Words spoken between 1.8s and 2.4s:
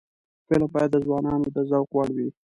وړ وي